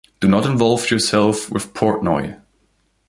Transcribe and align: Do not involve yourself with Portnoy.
Do 0.19 0.27
not 0.27 0.47
involve 0.47 0.89
yourself 0.89 1.51
with 1.51 1.75
Portnoy. 1.75 2.39